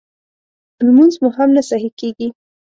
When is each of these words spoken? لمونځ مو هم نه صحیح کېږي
لمونځ 0.85 1.13
مو 1.21 1.29
هم 1.37 1.49
نه 1.57 1.61
صحیح 1.69 1.93
کېږي 1.99 2.27